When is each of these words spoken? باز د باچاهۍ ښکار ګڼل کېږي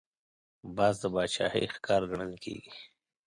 باز 0.75 0.95
د 1.01 1.03
باچاهۍ 1.13 1.65
ښکار 1.75 2.01
ګڼل 2.11 2.33
کېږي 2.43 2.73